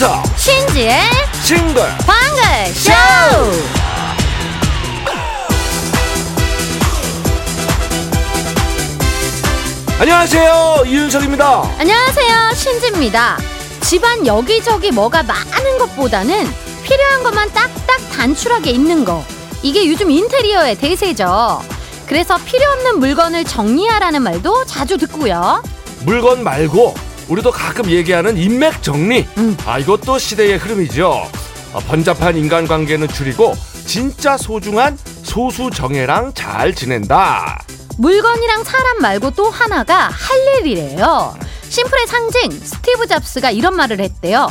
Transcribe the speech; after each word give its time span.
윤정수 0.00 0.06
신지의 0.34 1.02
싱글 1.42 1.82
방글 2.06 2.74
쇼. 2.74 2.90
안녕하세요 9.98 10.84
이윤석입니다 10.86 11.76
안녕하세요 11.78 12.54
신지입니다. 12.54 13.36
집안 13.82 14.26
여기저기 14.26 14.90
뭐가 14.90 15.22
많은 15.22 15.76
것보다는 15.78 16.48
필요한 16.82 17.22
것만 17.22 17.52
딱딱 17.52 18.10
단출하게 18.10 18.70
있는 18.70 19.04
거. 19.04 19.22
이게 19.62 19.86
요즘 19.86 20.10
인테리어의 20.10 20.76
대세죠. 20.76 21.60
그래서 22.06 22.38
필요 22.38 22.66
없는 22.70 23.00
물건을 23.00 23.44
정리하라는 23.44 24.22
말도 24.22 24.64
자주 24.64 24.96
듣고요. 24.96 25.62
물건 26.06 26.42
말고 26.42 27.09
우리도 27.30 27.50
가끔 27.52 27.86
얘기하는 27.86 28.36
인맥 28.36 28.82
정리 28.82 29.26
음. 29.38 29.56
아 29.64 29.78
이것도 29.78 30.18
시대의 30.18 30.58
흐름이죠 30.58 31.30
아, 31.72 31.78
번잡한 31.86 32.36
인간관계는 32.36 33.08
줄이고 33.08 33.54
진짜 33.86 34.36
소중한 34.36 34.98
소수 35.22 35.70
정예랑 35.70 36.34
잘 36.34 36.74
지낸다 36.74 37.62
물건이랑 37.98 38.64
사람 38.64 38.98
말고 39.00 39.30
또 39.32 39.50
하나가 39.50 40.08
할 40.08 40.60
일이래요. 40.60 41.36
심플의 41.68 42.06
상징 42.06 42.50
스티브 42.50 43.06
잡스가 43.06 43.50
이런 43.50 43.76
말을 43.76 44.00
했대요. 44.00 44.48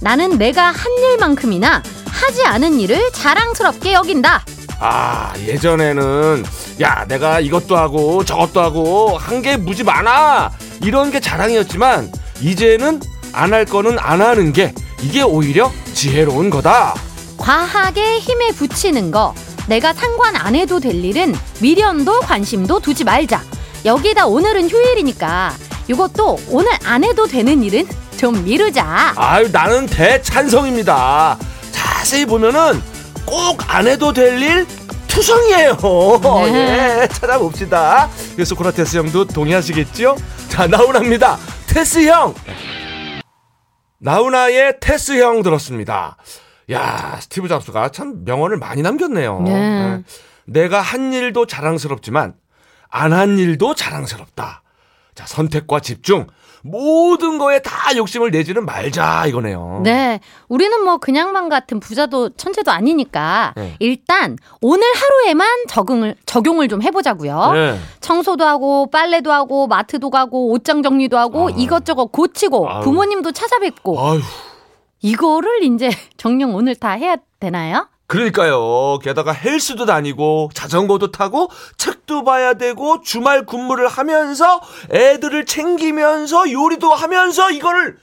나는 0.00 0.38
내가 0.38 0.68
한 0.68 0.90
일만큼이나 0.98 1.82
하지 2.08 2.44
않은 2.46 2.80
일을 2.80 3.12
자랑스럽게 3.12 3.92
여긴다. 3.92 4.42
아 4.78 5.32
예전에는 5.40 6.44
야 6.80 7.04
내가 7.06 7.40
이것도 7.40 7.76
하고 7.76 8.24
저것도 8.24 8.60
하고 8.62 9.18
한 9.18 9.42
게 9.42 9.58
무지 9.58 9.84
많아 9.84 10.50
이런 10.82 11.10
게 11.10 11.20
자랑이었지만 11.20 12.10
이제는 12.40 13.00
안 13.32 13.52
할 13.52 13.64
거는 13.64 13.98
안 13.98 14.22
하는 14.22 14.52
게 14.52 14.72
이게 15.02 15.22
오히려 15.22 15.70
지혜로운 15.94 16.48
거다 16.50 16.94
과하게 17.36 18.18
힘에 18.18 18.48
붙이는 18.52 19.10
거. 19.10 19.34
내가 19.68 19.92
상관 19.92 20.36
안 20.36 20.54
해도 20.54 20.80
될 20.80 20.94
일은 21.04 21.34
미련도 21.60 22.20
관심도 22.20 22.80
두지 22.80 23.04
말자. 23.04 23.42
여기다 23.84 24.26
오늘은 24.26 24.70
휴일이니까 24.70 25.54
이것도 25.88 26.38
오늘 26.50 26.70
안 26.84 27.04
해도 27.04 27.26
되는 27.26 27.62
일은 27.62 27.86
좀 28.16 28.42
미루자. 28.44 29.12
아유 29.16 29.48
나는 29.52 29.86
대찬성입니다 29.86 31.36
자세히 31.72 32.24
보면은 32.26 32.80
꼭 33.26 33.58
안 33.68 33.86
해도 33.86 34.12
될 34.12 34.40
일 34.40 34.66
투성이에요. 35.16 35.76
네. 36.44 37.00
예 37.02 37.08
찾아봅시다. 37.08 38.10
그래서 38.34 38.50
소크라테스 38.50 38.98
형도 38.98 39.24
동의하시겠죠 39.24 40.14
자 40.48 40.66
나훈아입니다. 40.66 41.38
테스 41.66 42.06
형! 42.06 42.34
나훈아의 43.98 44.74
테스 44.78 45.18
형 45.18 45.42
들었습니다. 45.42 46.18
야 46.70 47.16
스티브 47.22 47.48
잡스가 47.48 47.88
참 47.88 48.24
명언을 48.26 48.58
많이 48.58 48.82
남겼네요. 48.82 49.40
네. 49.40 49.52
예. 49.54 50.02
내가 50.44 50.82
한 50.82 51.14
일도 51.14 51.46
자랑스럽지만 51.46 52.34
안 52.90 53.12
한 53.14 53.38
일도 53.38 53.74
자랑스럽다. 53.74 54.62
자 55.14 55.26
선택과 55.26 55.80
집중 55.80 56.26
모든 56.70 57.38
거에 57.38 57.60
다 57.60 57.96
욕심을 57.96 58.30
내지는 58.30 58.64
말자 58.64 59.26
이거네요 59.26 59.80
네, 59.84 60.20
우리는 60.48 60.84
뭐 60.84 60.98
그냥만 60.98 61.48
같은 61.48 61.80
부자도 61.80 62.30
천재도 62.30 62.70
아니니까 62.70 63.54
네. 63.56 63.76
일단 63.78 64.36
오늘 64.60 64.84
하루에만 64.94 65.46
적응을 65.68 66.16
적용을 66.26 66.68
좀 66.68 66.82
해보자고요. 66.82 67.52
네. 67.52 67.78
청소도 68.00 68.44
하고 68.44 68.90
빨래도 68.90 69.32
하고 69.32 69.66
마트도 69.66 70.10
가고 70.10 70.50
옷장 70.50 70.82
정리도 70.82 71.18
하고 71.18 71.48
아. 71.48 71.52
이것저것 71.56 72.06
고치고 72.12 72.68
아유. 72.68 72.84
부모님도 72.84 73.32
찾아뵙고 73.32 74.00
아유 74.00 74.20
이거를 75.02 75.62
이제 75.64 75.90
정령 76.16 76.54
오늘 76.54 76.74
다 76.74 76.90
해야 76.92 77.16
되나요? 77.38 77.88
그러니까요. 78.06 78.98
게다가 79.02 79.32
헬스도 79.32 79.84
다니고 79.84 80.50
자전거도 80.54 81.10
타고 81.10 81.50
책도 81.76 82.24
봐야 82.24 82.54
되고 82.54 83.00
주말 83.02 83.44
근무를 83.46 83.88
하면서 83.88 84.60
애들을 84.92 85.44
챙기면서 85.46 86.50
요리도 86.52 86.94
하면서 86.94 87.50
이거를 87.50 87.98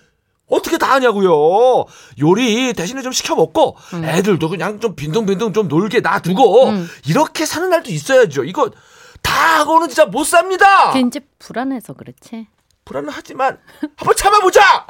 어떻게 0.49 0.77
다 0.77 0.91
하냐고요. 0.93 1.85
요리 2.19 2.73
대신에 2.73 3.01
좀 3.01 3.11
시켜 3.11 3.35
먹고 3.35 3.77
애들도 3.93 4.49
그냥 4.49 4.79
좀 4.79 4.95
빈둥빈둥 4.95 5.53
좀 5.53 5.67
놀게 5.67 6.01
놔두고 6.01 6.65
음. 6.69 6.89
이렇게 7.07 7.45
사는 7.45 7.69
날도 7.69 7.89
있어야죠. 7.89 8.43
이거 8.43 8.69
다 9.21 9.59
하고는 9.59 9.87
진짜 9.87 10.05
못 10.05 10.25
삽니다. 10.25 10.91
이제 10.99 11.21
불안해서 11.39 11.93
그렇지. 11.93 12.47
불안하지만 12.85 13.57
한번 13.95 14.15
참아보자. 14.17 14.85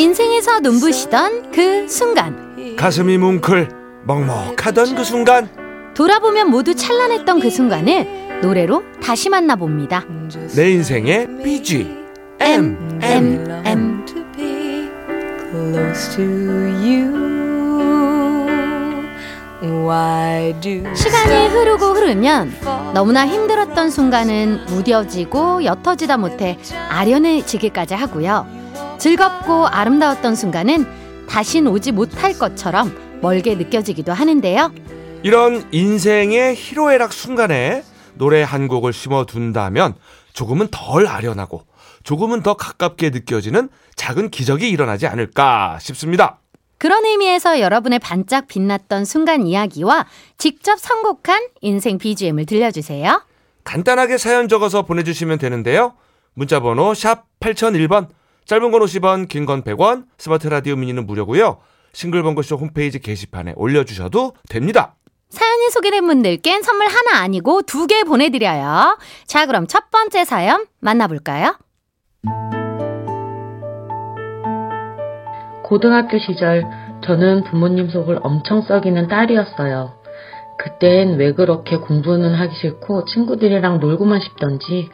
인생에서 0.00 0.60
눈부시던 0.60 1.52
그 1.52 1.86
순간 1.86 2.74
가슴이 2.76 3.18
뭉클 3.18 3.68
먹먹하던 4.04 4.94
그 4.94 5.04
순간 5.04 5.50
돌아보면 5.92 6.48
모두 6.48 6.74
찬란했던 6.74 7.38
그 7.40 7.50
순간을 7.50 8.40
노래로 8.40 8.82
다시 9.02 9.28
만나봅니다. 9.28 10.06
내 10.56 10.70
인생의 10.70 11.28
BG 11.44 11.86
M 12.40 12.98
M 13.02 13.44
M 13.44 13.66
M 13.66 14.04
to 14.06 14.24
be 14.34 14.88
close 15.50 16.16
to 16.16 16.24
you? 16.24 17.20
Why 19.62 20.58
do 20.62 20.94
시간이 20.94 21.48
흐르고 21.48 21.84
흐르면 21.92 22.54
너무나 22.94 23.26
힘들었던 23.26 23.90
순간은 23.90 24.64
무뎌지고 24.68 25.62
옅어지다 25.64 26.16
못해 26.16 26.58
아련해지기까지 26.88 27.92
하고요. 27.92 28.59
즐겁고 29.00 29.66
아름다웠던 29.66 30.34
순간은 30.36 31.26
다신 31.26 31.66
오지 31.66 31.92
못할 31.92 32.34
것처럼 32.34 32.94
멀게 33.22 33.54
느껴지기도 33.54 34.12
하는데요. 34.12 34.72
이런 35.22 35.66
인생의 35.72 36.54
희로애락 36.54 37.14
순간에 37.14 37.82
노래 38.14 38.42
한 38.42 38.68
곡을 38.68 38.92
심어둔다면 38.92 39.94
조금은 40.34 40.68
덜 40.70 41.06
아련하고 41.06 41.62
조금은 42.02 42.42
더 42.42 42.54
가깝게 42.54 43.08
느껴지는 43.08 43.70
작은 43.96 44.28
기적이 44.28 44.68
일어나지 44.68 45.06
않을까 45.06 45.78
싶습니다. 45.80 46.38
그런 46.76 47.06
의미에서 47.06 47.60
여러분의 47.60 48.00
반짝 48.00 48.48
빛났던 48.48 49.06
순간 49.06 49.46
이야기와 49.46 50.06
직접 50.36 50.78
선곡한 50.78 51.48
인생 51.62 51.96
BGM을 51.96 52.44
들려주세요. 52.44 53.22
간단하게 53.64 54.18
사연 54.18 54.48
적어서 54.48 54.82
보내주시면 54.82 55.38
되는데요. 55.38 55.94
문자번호 56.34 56.92
샵 56.92 57.24
8001번, 57.40 58.08
짧은 58.50 58.72
건 58.72 58.80
50원, 58.82 59.28
긴 59.28 59.46
건 59.46 59.62
100원, 59.62 60.06
스마트 60.18 60.48
라디오 60.48 60.74
미니는 60.74 61.06
무료고요. 61.06 61.58
싱글벙글쇼 61.92 62.56
홈페이지 62.56 62.98
게시판에 62.98 63.52
올려주셔도 63.54 64.32
됩니다. 64.48 64.96
사연이 65.28 65.70
소개된 65.70 66.04
분들께는 66.04 66.62
선물 66.62 66.88
하나 66.88 67.22
아니고 67.22 67.62
두 67.62 67.86
개 67.86 68.02
보내드려요. 68.02 68.98
자, 69.28 69.46
그럼 69.46 69.68
첫 69.68 69.92
번째 69.92 70.24
사연 70.24 70.66
만나볼까요? 70.80 71.54
고등학교 75.62 76.18
시절 76.18 76.64
저는 77.06 77.44
부모님 77.44 77.88
속을 77.88 78.18
엄청 78.24 78.62
썩이는 78.62 79.06
딸이었어요. 79.06 79.92
그땐 80.58 81.18
왜 81.18 81.34
그렇게 81.34 81.76
공부는 81.76 82.34
하기 82.34 82.52
싫고 82.60 83.04
친구들이랑 83.04 83.78
놀고만 83.78 84.20
싶던지 84.20 84.90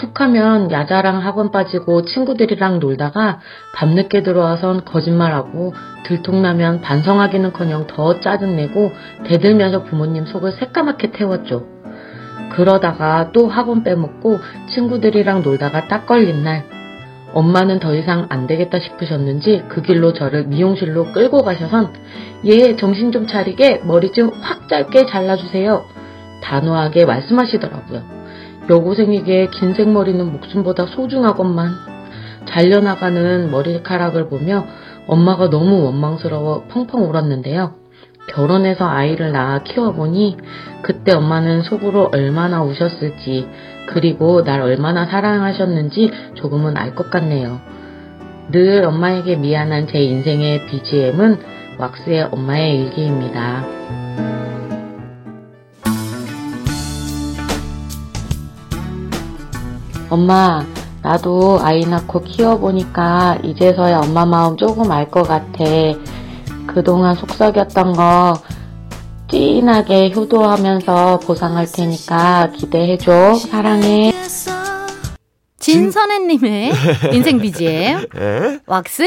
툭하면 0.00 0.70
야자랑 0.70 1.18
학원 1.24 1.50
빠지고 1.50 2.02
친구들이랑 2.06 2.80
놀다가 2.80 3.40
밤늦게 3.74 4.22
들어와선 4.22 4.84
거짓말하고 4.86 5.74
들통나면 6.04 6.80
반성하기는커녕 6.80 7.86
더 7.86 8.18
짜증내고 8.20 8.92
대들면서 9.26 9.84
부모님 9.84 10.24
속을 10.24 10.52
새까맣게 10.52 11.12
태웠죠. 11.12 11.66
그러다가 12.52 13.30
또 13.32 13.46
학원 13.48 13.84
빼먹고 13.84 14.38
친구들이랑 14.70 15.42
놀다가 15.42 15.86
딱 15.86 16.06
걸린 16.06 16.42
날 16.42 16.64
엄마는 17.32 17.78
더 17.78 17.94
이상 17.94 18.26
안 18.30 18.46
되겠다 18.46 18.80
싶으셨는지 18.80 19.64
그 19.68 19.82
길로 19.82 20.12
저를 20.14 20.46
미용실로 20.46 21.12
끌고 21.12 21.44
가셔선 21.44 21.92
얘 22.46 22.74
정신 22.74 23.12
좀 23.12 23.26
차리게 23.26 23.82
머리 23.84 24.10
좀 24.12 24.32
확 24.40 24.66
짧게 24.68 25.06
잘라주세요. 25.06 25.84
단호하게 26.42 27.04
말씀하시더라고요. 27.04 28.19
여고생에게 28.70 29.48
긴 29.48 29.74
생머리는 29.74 30.32
목숨보다 30.32 30.86
소중하건만 30.86 31.72
잘려나가는 32.46 33.50
머리카락을 33.50 34.28
보며 34.28 34.64
엄마가 35.08 35.50
너무 35.50 35.84
원망스러워 35.84 36.66
펑펑 36.68 37.02
울었는데요. 37.10 37.74
결혼해서 38.28 38.88
아이를 38.88 39.32
낳아 39.32 39.64
키워보니 39.64 40.36
그때 40.82 41.12
엄마는 41.12 41.62
속으로 41.62 42.10
얼마나 42.12 42.62
우셨을지 42.62 43.48
그리고 43.88 44.44
날 44.44 44.60
얼마나 44.60 45.04
사랑하셨는지 45.06 46.12
조금은 46.34 46.76
알 46.76 46.94
것 46.94 47.10
같네요. 47.10 47.60
늘 48.52 48.84
엄마에게 48.84 49.36
미안한 49.36 49.88
제 49.88 49.98
인생의 50.00 50.66
BGM은 50.66 51.38
왁스의 51.78 52.28
엄마의 52.30 52.84
일기입니다. 52.84 53.64
엄마, 60.10 60.64
나도 61.02 61.60
아이 61.62 61.80
낳고 61.80 62.22
키워보니까 62.22 63.38
이제서야 63.44 64.00
엄마 64.00 64.26
마음 64.26 64.56
조금 64.56 64.90
알 64.90 65.10
것 65.10 65.22
같아. 65.22 65.64
그동안 66.66 67.14
속썩였던 67.16 67.92
거 67.94 68.34
찐하게 69.30 70.12
효도하면서 70.14 71.20
보상할 71.20 71.66
테니까 71.70 72.50
기대해줘. 72.56 73.34
사랑해. 73.34 74.12
진선혜님의 75.58 76.72
인생 77.12 77.38
BGM 77.38 78.06
예? 78.18 78.58
왁스 78.66 79.04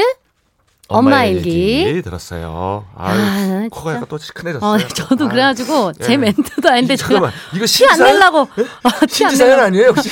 엄마 0.88 1.24
일기. 1.24 2.02
들었어요. 2.02 2.84
아, 2.94 3.10
아, 3.10 3.68
코가. 3.70 3.94
약간 3.94 4.06
또 4.08 4.18
시큰해졌어요. 4.18 4.70
어, 4.74 4.78
저도 4.78 5.24
아, 5.24 5.28
그래가지고 5.28 5.92
제 5.94 6.12
예. 6.12 6.16
멘트도 6.18 6.68
아닌데 6.68 6.94
잠깐만 6.94 7.30
이거 7.54 7.64
티안 7.64 7.96
신지사연? 7.96 8.12
내려고 8.18 8.38
어, 8.40 9.06
티안 9.08 9.30
신지사연 9.30 9.48
내려고 9.50 9.62
아니에요 9.62 9.88
혹시? 9.88 10.10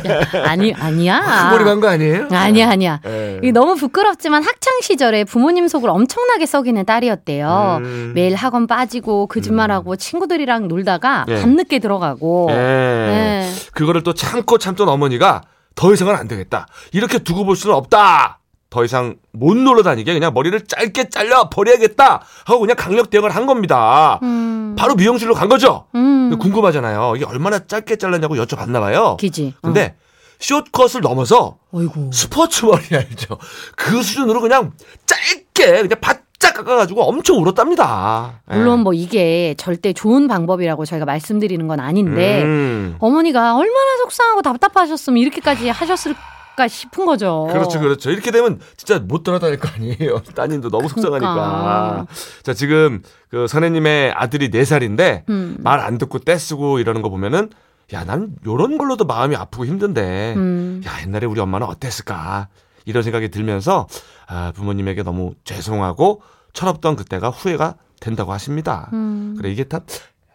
아니 0.44 0.72
아니야 0.72 1.50
머리 1.50 1.64
간 1.64 1.80
거 1.80 1.88
아니에요? 1.88 2.28
아니야 2.30 2.70
아니야 2.70 3.00
예. 3.06 3.38
이게 3.42 3.52
너무 3.52 3.74
부끄럽지만 3.76 4.42
학창 4.42 4.80
시절에 4.80 5.24
부모님 5.24 5.68
속을 5.68 5.90
엄청나게 5.90 6.46
썩이는 6.46 6.86
딸이었대요. 6.86 7.78
음. 7.82 8.12
매일 8.14 8.34
학원 8.34 8.66
빠지고 8.66 9.26
거짓말하고 9.26 9.96
친구들이랑 9.96 10.68
놀다가 10.68 11.26
예. 11.28 11.40
밤늦게 11.40 11.80
들어가고. 11.80 12.48
예. 12.50 12.54
네. 12.54 13.50
그거를 13.74 14.02
또 14.02 14.14
참고 14.14 14.56
참던 14.58 14.88
어머니가 14.88 15.42
더 15.74 15.92
이상은 15.92 16.14
안 16.16 16.28
되겠다. 16.28 16.66
이렇게 16.92 17.18
두고 17.18 17.44
볼 17.44 17.56
수는 17.56 17.74
없다. 17.76 18.38
더 18.74 18.84
이상 18.84 19.14
못 19.30 19.56
놀러 19.56 19.84
다니게 19.84 20.12
그냥 20.12 20.34
머리를 20.34 20.66
짧게 20.66 21.08
잘라 21.08 21.48
버려야겠다 21.48 22.24
하고 22.44 22.58
그냥 22.58 22.74
강력 22.76 23.08
대응을 23.08 23.30
한 23.30 23.46
겁니다. 23.46 24.18
음. 24.24 24.74
바로 24.76 24.96
미용실로 24.96 25.32
간 25.34 25.48
거죠. 25.48 25.86
음. 25.94 26.36
궁금하잖아요. 26.40 27.12
이게 27.14 27.24
얼마나 27.24 27.60
짧게 27.60 27.94
잘랐냐고 27.94 28.34
여쭤봤나 28.34 28.80
봐요. 28.80 29.16
기지. 29.20 29.54
어. 29.62 29.68
근데 29.68 29.94
숏컷을 30.40 31.02
넘어서 31.02 31.58
어이구. 31.70 32.10
스포츠 32.12 32.64
머리 32.64 32.82
알죠? 32.90 33.38
그 33.76 34.02
수준으로 34.02 34.40
그냥 34.40 34.72
짧게 35.06 35.82
그냥 35.82 36.00
바짝 36.00 36.54
깎아가지고 36.54 37.04
엄청 37.04 37.36
울었답니다. 37.40 38.40
예. 38.50 38.56
물론 38.56 38.80
뭐 38.80 38.92
이게 38.92 39.54
절대 39.56 39.92
좋은 39.92 40.26
방법이라고 40.26 40.84
저희가 40.84 41.06
말씀드리는 41.06 41.68
건 41.68 41.78
아닌데 41.78 42.42
음. 42.42 42.96
어머니가 42.98 43.54
얼마나 43.54 43.96
속상하고 44.02 44.42
답답하셨으면 44.42 45.18
이렇게까지 45.18 45.68
하셨을 45.68 46.16
까 46.56 46.68
싶은 46.68 47.06
거죠. 47.06 47.48
그렇죠, 47.50 47.80
그렇죠. 47.80 48.10
이렇게 48.10 48.30
되면 48.30 48.60
진짜 48.76 48.98
못 49.00 49.22
돌아다닐 49.24 49.58
거 49.58 49.68
아니에요. 49.68 50.20
따님도 50.34 50.70
너무 50.70 50.88
속상하니까. 50.88 51.34
그러니까. 51.34 52.06
자, 52.42 52.54
지금 52.54 53.02
그 53.28 53.46
선혜님의 53.46 54.12
아들이 54.12 54.50
4살인데 54.50 55.28
음. 55.28 55.56
말안 55.60 55.98
듣고 55.98 56.20
떼쓰고 56.20 56.78
이러는 56.78 57.02
거 57.02 57.08
보면은 57.08 57.50
야, 57.92 58.04
난 58.04 58.34
요런 58.46 58.78
걸로도 58.78 59.04
마음이 59.04 59.36
아프고 59.36 59.66
힘든데 59.66 60.34
음. 60.36 60.82
야, 60.86 61.02
옛날에 61.02 61.26
우리 61.26 61.40
엄마는 61.40 61.66
어땠을까? 61.66 62.48
이런 62.84 63.02
생각이 63.02 63.30
들면서 63.30 63.88
아, 64.26 64.52
부모님에게 64.54 65.02
너무 65.02 65.34
죄송하고 65.44 66.22
철없던 66.52 66.96
그때가 66.96 67.30
후회가 67.30 67.76
된다고 68.00 68.32
하십니다. 68.32 68.90
음. 68.92 69.34
그래 69.36 69.50
이게 69.50 69.64
다 69.64 69.80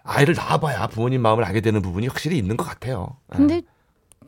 아이를 0.03 0.35
낳아봐야 0.35 0.87
부모님 0.87 1.21
마음을 1.21 1.43
알게 1.43 1.61
되는 1.61 1.81
부분이 1.81 2.07
확실히 2.07 2.37
있는 2.37 2.57
것 2.57 2.63
같아요. 2.63 3.17
예. 3.33 3.37
근데 3.37 3.61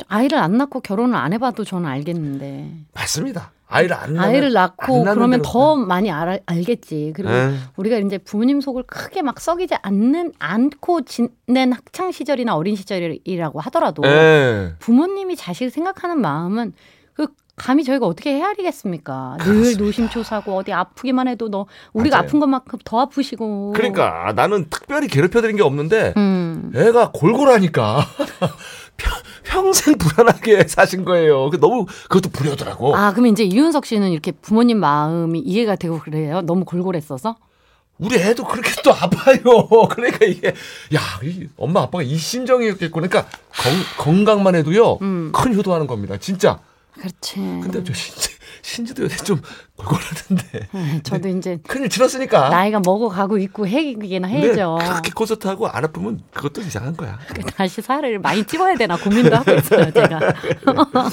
아이를 0.07 0.37
안 0.37 0.57
낳고 0.57 0.79
결혼을 0.81 1.15
안 1.15 1.33
해봐도 1.33 1.63
저는 1.63 1.87
알겠는데 1.87 2.71
맞습니다. 2.93 3.51
아이를 3.67 3.95
안 3.95 4.13
낳으면- 4.13 4.19
아이를 4.19 4.47
안 4.49 4.53
낳고 4.53 5.03
그러면 5.03 5.41
더 5.43 5.75
많이 5.77 6.11
알, 6.11 6.41
알겠지. 6.45 7.13
그리고 7.15 7.31
예. 7.31 7.53
우리가 7.77 7.97
이제 7.99 8.17
부모님 8.17 8.59
속을 8.61 8.83
크게 8.83 9.21
막 9.21 9.39
썩이지 9.39 9.75
않는 9.81 10.33
않고 10.39 11.01
지낸 11.03 11.71
학창 11.71 12.11
시절이나 12.11 12.55
어린 12.55 12.75
시절이라고 12.75 13.59
하더라도 13.61 14.03
예. 14.05 14.73
부모님이 14.79 15.35
자식을 15.37 15.69
생각하는 15.69 16.19
마음은 16.19 16.73
그 17.13 17.27
감히 17.61 17.83
저희가 17.83 18.07
어떻게 18.07 18.33
헤아리겠습니까? 18.33 19.37
늘 19.39 19.45
그렇습니다. 19.45 19.83
노심초사고 19.83 20.57
어디 20.57 20.73
아프기만 20.73 21.27
해도 21.27 21.47
너 21.47 21.67
우리가 21.93 22.17
맞아요. 22.17 22.25
아픈 22.27 22.39
것만큼 22.39 22.79
더 22.83 22.99
아프시고. 23.01 23.73
그러니까 23.75 24.33
나는 24.35 24.65
특별히 24.69 25.07
괴롭혀드린 25.07 25.57
게 25.57 25.61
없는데 25.61 26.13
음. 26.17 26.71
애가 26.75 27.11
골골하니까 27.11 28.03
평, 28.97 29.13
평생 29.43 29.97
불안하게 29.99 30.67
사신 30.67 31.05
거예요. 31.05 31.51
그 31.51 31.59
너무 31.59 31.85
그것도 32.09 32.29
불효더라고. 32.31 32.95
아, 32.95 33.13
그럼 33.13 33.27
이제 33.27 33.43
이윤석 33.43 33.85
씨는 33.85 34.09
이렇게 34.09 34.31
부모님 34.31 34.79
마음이 34.79 35.39
이해가 35.39 35.75
되고 35.75 35.99
그래요? 35.99 36.41
너무 36.41 36.65
골골했어서? 36.65 37.35
우리 37.99 38.15
애도 38.15 38.43
그렇게 38.45 38.71
또 38.83 38.91
아파요. 38.91 39.37
그러니까 39.91 40.25
이게 40.25 40.47
야, 40.95 40.99
이 41.23 41.47
엄마 41.57 41.83
아빠가 41.83 42.01
이 42.01 42.17
심정이었겠고 42.17 42.93
그러니까 42.93 43.21
건, 43.21 43.73
건강만 43.99 44.55
해도요 44.55 44.97
음. 45.03 45.31
큰 45.31 45.53
효도하는 45.53 45.85
겁니다. 45.85 46.17
진짜. 46.17 46.59
그렇지. 47.01 47.35
근데 47.35 47.83
저 47.83 47.93
신지 47.93 48.29
신지도 48.61 49.03
요새 49.03 49.17
좀 49.17 49.41
골골하던데 49.85 50.67
네, 50.71 51.01
저도 51.03 51.27
이제 51.29 51.59
큰일 51.67 51.89
치렀으니까. 51.89 52.49
나이가 52.49 52.79
먹어가고 52.83 53.37
있고 53.39 53.65
근데 53.65 54.27
해야죠. 54.27 54.77
그렇게 54.81 55.11
콘서트 55.11 55.47
하고 55.47 55.67
안 55.67 55.83
아프면 55.83 56.21
그것도 56.33 56.61
이상한 56.61 56.95
거야. 56.95 57.17
다시 57.55 57.81
살을 57.81 58.19
많이 58.19 58.43
찝어야 58.43 58.75
되나 58.75 58.97
고민도 58.97 59.35
하고 59.35 59.51
있어요, 59.53 59.91
제가. 59.91 60.19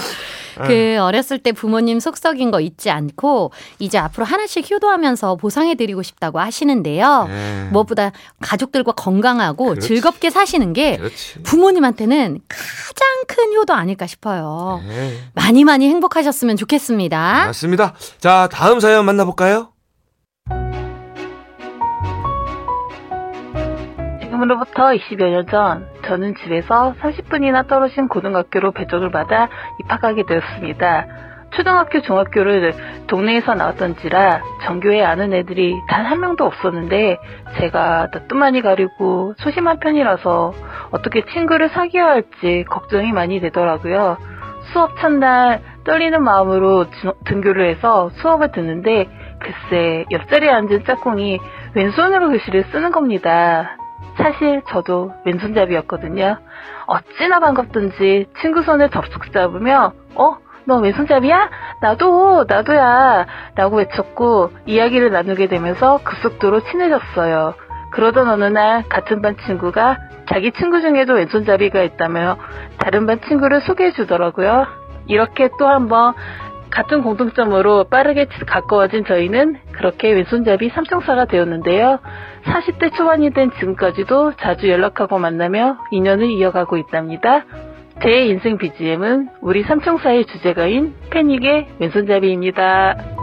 그 0.66 0.96
어렸을 1.00 1.38
때 1.38 1.52
부모님 1.52 2.00
속썩인 2.00 2.50
거 2.50 2.60
잊지 2.60 2.90
않고 2.90 3.52
이제 3.78 3.96
앞으로 3.98 4.24
하나씩 4.26 4.68
효도하면서 4.70 5.36
보상해드리고 5.36 6.02
싶다고 6.02 6.40
하시는데요. 6.40 7.26
예. 7.30 7.68
무엇보다 7.70 8.10
가족들과 8.40 8.92
건강하고 8.92 9.66
그렇지. 9.68 9.86
즐겁게 9.86 10.30
사시는 10.30 10.72
게 10.72 10.96
그렇지. 10.96 11.42
부모님한테는 11.44 12.40
가장 12.48 13.06
큰 13.28 13.54
효도 13.54 13.72
아닐까 13.74 14.06
싶어요. 14.08 14.82
예. 14.88 15.18
많이 15.34 15.62
많이 15.62 15.88
행복하셨으면 15.88 16.56
좋겠습니다. 16.56 17.46
맞습니다. 17.46 17.94
자, 18.18 18.48
다음 18.58 18.80
사연 18.80 19.04
만나볼까요? 19.04 19.68
지금으로부터 24.20 24.88
20여 24.90 25.30
년 25.30 25.46
전, 25.46 25.86
저는 26.04 26.34
집에서 26.42 26.92
30분이나 27.00 27.68
떨어진 27.68 28.08
고등학교로 28.08 28.72
배정을 28.72 29.12
받아 29.12 29.48
입학하게 29.84 30.24
되었습니다. 30.26 31.06
초등학교, 31.50 32.02
중학교를 32.02 32.74
동네에서 33.06 33.54
나왔던지라 33.54 34.42
전교에 34.64 35.04
아는 35.04 35.32
애들이 35.32 35.74
단 35.88 36.04
한 36.04 36.18
명도 36.18 36.44
없었는데 36.44 37.16
제가 37.60 38.08
낯도 38.12 38.34
많이 38.34 38.60
가리고 38.60 39.34
소심한 39.38 39.78
편이라서 39.78 40.52
어떻게 40.90 41.24
친구를 41.32 41.68
사귀어야 41.68 42.06
할지 42.08 42.64
걱정이 42.68 43.12
많이 43.12 43.40
되더라고요. 43.40 44.18
수업 44.72 44.96
첫날 44.98 45.62
떨리는 45.84 46.22
마음으로 46.22 46.90
주- 46.90 47.14
등교를 47.24 47.68
해서 47.70 48.10
수업을 48.14 48.52
듣는데 48.52 49.08
글쎄 49.40 50.04
옆자리에 50.10 50.50
앉은 50.50 50.84
짝꿍이 50.84 51.38
왼손으로 51.74 52.28
글씨를 52.28 52.64
쓰는 52.72 52.90
겁니다. 52.90 53.76
사실 54.16 54.62
저도 54.68 55.12
왼손잡이였거든요. 55.24 56.38
어찌나 56.86 57.38
반갑던지 57.40 58.26
친구 58.40 58.62
손을 58.62 58.90
덥석 58.90 59.32
잡으며 59.32 59.92
어? 60.16 60.36
너 60.64 60.76
왼손잡이야? 60.78 61.48
나도 61.80 62.44
나도야 62.48 63.26
라고 63.54 63.76
외쳤고 63.76 64.50
이야기를 64.66 65.10
나누게 65.12 65.46
되면서 65.46 65.98
급속도로 66.04 66.60
친해졌어요. 66.64 67.54
그러던 67.92 68.28
어느 68.28 68.44
날 68.44 68.82
같은 68.88 69.22
반 69.22 69.36
친구가 69.46 69.96
자기 70.28 70.52
친구 70.52 70.80
중에도 70.80 71.14
왼손잡이가 71.14 71.82
있다며 71.82 72.36
다른 72.78 73.06
반 73.06 73.20
친구를 73.22 73.60
소개해 73.62 73.92
주더라고요. 73.92 74.66
이렇게 75.06 75.48
또 75.58 75.66
한번 75.66 76.14
같은 76.70 77.02
공통점으로 77.02 77.84
빠르게 77.84 78.26
가까워진 78.46 79.04
저희는 79.04 79.56
그렇게 79.72 80.12
왼손잡이 80.12 80.68
삼총사가 80.68 81.24
되었는데요. 81.24 81.98
40대 82.44 82.94
초반이 82.94 83.30
된 83.30 83.50
지금까지도 83.52 84.34
자주 84.36 84.68
연락하고 84.68 85.18
만나며 85.18 85.78
인연을 85.90 86.30
이어가고 86.30 86.76
있답니다. 86.76 87.44
제 88.02 88.26
인생 88.26 88.58
BGM은 88.58 89.28
우리 89.40 89.62
삼총사의 89.64 90.26
주제가인 90.26 90.94
패닉의 91.10 91.68
왼손잡이입니다. 91.80 93.17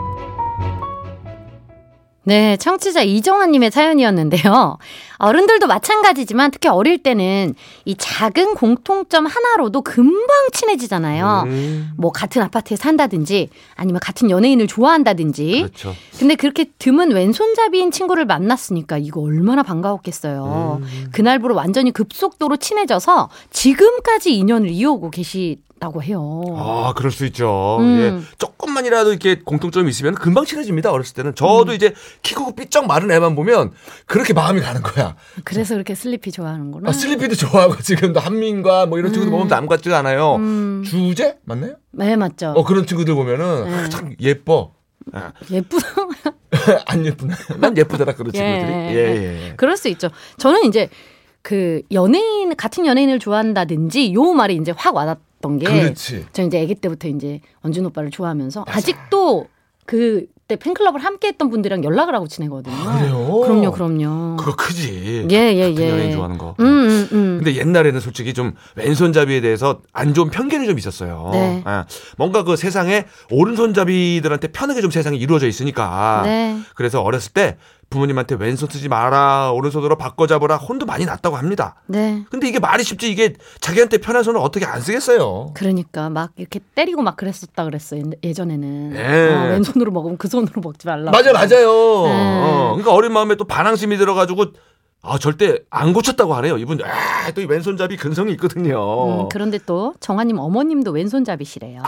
네, 2.25 2.57
청취자 2.57 3.03
이정환님의 3.03 3.71
사연이었는데요. 3.71 4.77
어른들도 5.17 5.67
마찬가지지만 5.67 6.51
특히 6.51 6.69
어릴 6.69 7.01
때는 7.01 7.55
이 7.85 7.95
작은 7.95 8.55
공통점 8.55 9.25
하나로도 9.25 9.81
금방 9.81 10.27
친해지잖아요. 10.51 11.43
음, 11.45 11.91
뭐 11.97 12.11
같은 12.11 12.41
아파트에 12.41 12.75
산다든지 12.75 13.49
아니면 13.75 13.99
같은 14.01 14.29
연예인을 14.29 14.67
좋아한다든지. 14.67 15.61
그렇죠. 15.61 15.95
근데 16.19 16.35
그렇게 16.35 16.65
드문 16.79 17.11
왼손잡이인 17.11 17.91
친구를 17.91 18.25
만났으니까 18.25 18.97
이거 18.97 19.21
얼마나 19.21 19.63
반가웠겠어요. 19.63 20.81
음. 20.81 21.07
그날부로 21.11 21.55
완전히 21.55 21.91
급속도로 21.91 22.57
친해져서 22.57 23.29
지금까지 23.51 24.35
인연을 24.35 24.69
이어오고 24.71 25.11
친해졌 25.11 25.64
다고 25.79 26.01
해요. 26.01 26.41
아, 26.57 26.93
그럴 26.95 27.11
수 27.11 27.25
있죠. 27.25 27.77
음. 27.81 27.99
예. 27.99 28.35
조금만이라도 28.37 29.09
이렇게 29.09 29.39
공통점이 29.39 29.89
있으면 29.89 30.15
금방 30.15 30.45
친해집니다. 30.45 30.91
어렸을 30.91 31.13
때는. 31.15 31.35
저도 31.35 31.71
음. 31.71 31.75
이제 31.75 31.93
키 32.21 32.33
크고 32.33 32.55
삐쩍 32.55 32.87
마른 32.87 33.11
애만 33.11 33.35
보면 33.35 33.71
그렇게 34.05 34.33
마음이 34.33 34.61
가는 34.61 34.81
거야. 34.81 35.15
그래서 35.43 35.75
그렇게 35.75 35.93
슬리피 35.93 36.31
좋아하는구나. 36.31 36.89
아, 36.89 36.93
슬리피도 36.93 37.35
좋아하고 37.35 37.81
지금도 37.81 38.19
한민과 38.19 38.85
뭐 38.85 38.99
이런 38.99 39.11
친구들 39.11 39.31
보면 39.31 39.47
남 39.49 39.67
같지가 39.67 39.97
않아요. 39.99 40.35
음. 40.35 40.83
주제 40.85 41.37
맞나요? 41.43 41.75
네, 41.91 42.15
맞죠. 42.15 42.53
어 42.55 42.63
그런 42.63 42.85
친구들 42.85 43.13
보면은 43.13 43.65
네. 43.69 43.75
아, 43.75 43.89
참 43.89 44.15
예뻐. 44.21 44.73
아, 45.11 45.33
예쁘다. 45.51 45.87
안 46.87 47.05
예쁘나? 47.05 47.35
난 47.59 47.77
예쁘더라 47.77 48.15
그런 48.15 48.31
예, 48.33 48.37
친구들이. 48.39 48.73
예, 48.73 48.95
예, 48.95 49.49
예. 49.49 49.53
그럴 49.55 49.77
수 49.77 49.89
있죠. 49.89 50.09
저는 50.37 50.63
이제 50.65 50.89
그 51.41 51.81
연예인 51.91 52.55
같은 52.55 52.87
연예인을 52.87 53.19
좋아한다든지 53.19 54.13
요 54.13 54.33
말이 54.33 54.55
이제 54.55 54.73
확 54.75 54.95
와닿 54.95 55.19
던 55.45 55.59
게. 55.59 55.93
저 56.33 56.43
이제 56.43 56.61
아기 56.61 56.73
때부터 56.75 57.07
이제 57.07 57.39
원준 57.61 57.85
오빠를 57.85 58.09
좋아하면서 58.09 58.65
아직도 58.67 59.47
그때 59.85 60.55
팬클럽을 60.55 61.03
함께 61.03 61.27
했던 61.27 61.51
분들이랑 61.51 61.83
연락을 61.83 62.15
하고 62.15 62.27
지내거든요. 62.27 62.75
아, 62.75 62.97
그래요? 62.97 63.41
그럼요, 63.43 63.71
그럼요. 63.71 64.35
그거 64.37 64.55
크지. 64.55 65.27
예, 65.29 65.53
예, 65.55 65.69
같은 65.69 65.83
예. 65.83 65.89
연예인 65.91 66.11
좋아하는 66.13 66.37
거. 66.39 66.55
음, 66.59 66.65
음, 66.65 67.09
음. 67.11 67.41
근데 67.43 67.55
옛날에는 67.55 67.99
솔직히 67.99 68.33
좀 68.33 68.53
왼손잡이에 68.75 69.41
대해서 69.41 69.81
안 69.93 70.15
좋은 70.15 70.31
편견이 70.31 70.65
좀 70.65 70.79
있었어요. 70.79 71.29
네. 71.33 71.61
아, 71.65 71.85
뭔가 72.17 72.43
그 72.43 72.55
세상에 72.55 73.05
오른손잡이들한테 73.29 74.47
편하게 74.47 74.81
좀 74.81 74.89
세상이 74.89 75.17
이루어져 75.17 75.47
있으니까. 75.47 76.21
네. 76.25 76.57
그래서 76.73 77.01
어렸을 77.01 77.31
때 77.33 77.57
부모님한테 77.89 78.35
왼손 78.35 78.69
쓰지 78.69 78.89
마라, 78.89 79.51
오른손으로 79.51 79.97
바꿔 79.97 80.27
잡으라 80.27 80.57
혼도 80.57 80.85
많이 80.85 81.05
났다고 81.05 81.37
합니다. 81.37 81.75
네. 81.87 82.23
근데 82.29 82.47
이게 82.47 82.59
말이 82.59 82.83
쉽지 82.83 83.09
이게 83.09 83.33
자기한테 83.61 83.99
편한 83.99 84.23
손을 84.23 84.39
어떻게 84.41 84.65
안 84.65 84.81
쓰겠어요. 84.81 85.51
그러니까 85.53 86.09
막 86.09 86.31
이렇게 86.35 86.59
때리고 86.75 87.01
막 87.01 87.15
그랬었다 87.15 87.63
그랬어요. 87.63 88.03
예전에는. 88.23 88.89
네. 88.89 89.33
어, 89.33 89.49
왼손으로 89.49 89.91
먹으면 89.91 90.17
그 90.17 90.27
손으로 90.27 90.61
먹지 90.61 90.87
말라. 90.87 91.11
맞아, 91.11 91.31
맞아요. 91.31 91.47
네. 92.07 92.41
어, 92.43 92.69
그러니까 92.73 92.93
어린 92.93 93.13
마음에 93.13 93.35
또 93.35 93.45
반항심이 93.45 93.97
들어가지고 93.97 94.47
아 95.07 95.17
절대 95.19 95.59
안 95.69 95.93
고쳤다고 95.93 96.33
하네요. 96.35 96.57
이분 96.57 96.79
아, 96.83 97.31
또이 97.31 97.45
왼손잡이 97.45 97.95
근성이 97.95 98.31
있거든요. 98.33 99.23
음, 99.23 99.29
그런데 99.31 99.59
또 99.65 99.93
정아님 99.99 100.39
어머님도 100.39 100.91
왼손잡이시래요. 100.91 101.83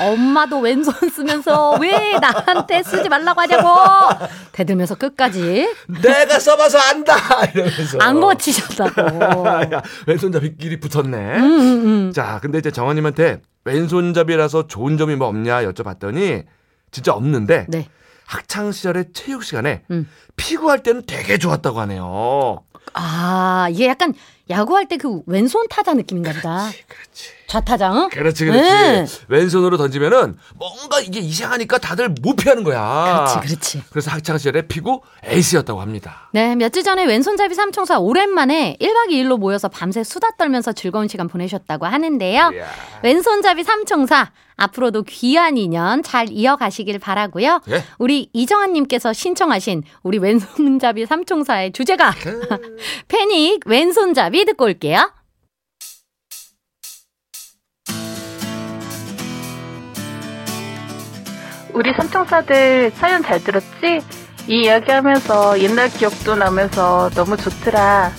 엄마도 0.00 0.60
왼손 0.60 0.92
쓰면서 1.10 1.76
왜 1.80 2.18
나한테 2.18 2.82
쓰지 2.82 3.08
말라고 3.08 3.40
하냐고 3.40 3.68
대들면서 4.52 4.94
끝까지 4.94 5.74
내가 6.02 6.38
써봐서 6.38 6.78
안다 6.78 7.14
이러면서 7.54 7.98
안 7.98 8.20
고치셨다고. 8.20 9.46
야, 9.74 9.82
왼손잡이끼리 10.06 10.80
붙었네. 10.80 11.16
음, 11.38 11.42
음, 11.42 11.86
음. 11.86 12.12
자, 12.12 12.38
근데 12.42 12.58
이제 12.58 12.70
정원님한테 12.70 13.40
왼손잡이라서 13.64 14.66
좋은 14.66 14.96
점이 14.96 15.16
뭐 15.16 15.28
없냐 15.28 15.62
여쭤봤더니 15.64 16.44
진짜 16.90 17.12
없는데 17.12 17.66
네. 17.68 17.88
학창 18.26 18.72
시절에 18.72 19.04
체육 19.12 19.44
시간에 19.44 19.82
음. 19.90 20.08
피구할 20.36 20.82
때는 20.82 21.04
되게 21.06 21.38
좋았다고 21.38 21.80
하네요. 21.80 22.62
아 22.92 23.68
이게 23.70 23.86
약간 23.86 24.14
야구할 24.50 24.86
때 24.88 24.96
그 24.96 25.22
왼손 25.26 25.66
타자 25.68 25.94
느낌인가 25.94 26.32
보다. 26.32 26.70
그렇지. 26.88 27.30
좌타장. 27.46 28.08
그렇지, 28.10 28.44
그렇지. 28.44 28.60
네. 28.70 29.06
왼손으로 29.28 29.76
던지면은 29.76 30.36
뭔가 30.56 31.00
이게 31.00 31.20
이상하니까 31.20 31.78
다들 31.78 32.08
못 32.20 32.36
피하는 32.36 32.64
거야. 32.64 33.26
그렇지, 33.28 33.48
그렇지. 33.48 33.82
그래서 33.90 34.10
학창 34.10 34.36
시절에 34.38 34.62
피구 34.62 35.00
에이스였다고 35.24 35.80
합니다. 35.80 36.28
네, 36.32 36.56
며칠 36.56 36.82
전에 36.82 37.04
왼손잡이 37.04 37.54
삼총사 37.54 37.98
오랜만에 37.98 38.76
1박 38.80 39.10
2일로 39.10 39.38
모여서 39.38 39.68
밤새 39.68 40.02
수다 40.02 40.30
떨면서 40.38 40.72
즐거운 40.72 41.08
시간 41.08 41.28
보내셨다고 41.28 41.86
하는데요. 41.86 42.50
이야. 42.52 42.66
왼손잡이 43.02 43.62
삼총사 43.64 44.30
앞으로도 44.56 45.02
귀한 45.02 45.58
인연 45.58 46.02
잘 46.02 46.30
이어가시길 46.30 46.98
바라고요. 46.98 47.60
예. 47.70 47.84
우리 47.98 48.30
이정환 48.32 48.72
님께서 48.72 49.12
신청하신 49.12 49.82
우리 50.02 50.18
왼손잡이 50.18 51.04
삼총사의 51.06 51.72
주제가 51.72 52.14
패닉 53.08 53.60
왼손잡이 53.66 54.44
듣고 54.46 54.64
올게요. 54.64 55.10
우리 61.76 61.92
삼총사들 61.92 62.92
사연 62.94 63.22
잘 63.22 63.44
들었지? 63.44 64.00
이 64.48 64.62
이야기 64.62 64.90
하면서 64.90 65.60
옛날 65.60 65.90
기억도 65.90 66.34
나면서 66.34 67.10
너무 67.10 67.36
좋더라. 67.36 68.12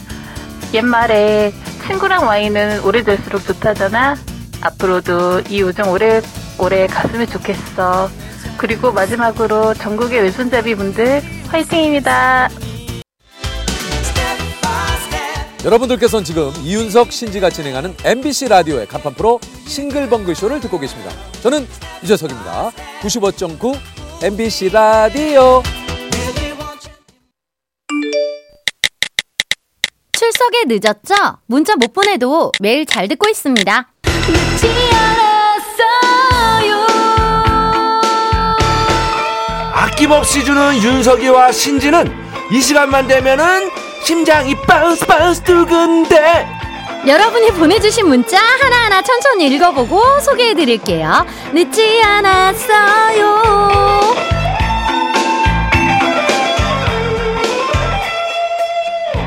옛말에 0.75 1.51
친구랑 1.87 2.27
와인은 2.27 2.83
오래될수록 2.83 3.43
좋다잖아? 3.43 4.15
앞으로도 4.61 5.41
이 5.49 5.63
우정 5.63 5.89
오래, 5.91 6.21
오래 6.59 6.85
갔으면 6.85 7.25
좋겠어. 7.25 8.11
그리고 8.57 8.91
마지막으로 8.91 9.73
전국의 9.73 10.21
왼손잡이 10.21 10.75
분들 10.75 11.23
화이팅입니다. 11.47 12.49
여러분들께서는 15.67 16.23
지금 16.23 16.53
이윤석 16.63 17.11
신지가 17.11 17.49
진행하는 17.49 17.93
MBC 18.05 18.47
라디오의 18.47 18.87
간판 18.87 19.13
프로 19.13 19.37
싱글벙글 19.65 20.33
쇼를 20.33 20.61
듣고 20.61 20.79
계십니다. 20.79 21.11
저는 21.41 21.67
유재석입니다. 22.03 22.71
95.9 23.01 23.77
MBC 24.23 24.69
라디오. 24.69 25.61
출석에 30.13 30.63
늦었죠? 30.67 31.39
문자 31.47 31.75
못 31.75 31.91
보내도 31.91 32.53
매일 32.61 32.85
잘 32.85 33.09
듣고 33.09 33.27
있습니다. 33.27 33.91
늦지 34.03 34.67
않았어요. 35.73 36.87
아낌없이 39.73 40.45
주는 40.45 40.81
윤석이와 40.81 41.51
신지는 41.51 42.09
이 42.53 42.61
시간만 42.61 43.07
되면은 43.07 43.76
심장이 44.03 44.55
bounce 44.55 45.05
bounce 45.05 45.41
두근대 45.41 46.47
여러분이 47.05 47.51
보내주신 47.51 48.07
문자 48.07 48.37
하나하나 48.37 49.01
천천히 49.01 49.47
읽어보고 49.47 50.19
소개해드릴게요. 50.19 51.25
늦지 51.53 52.01
않았어요. 52.03 53.41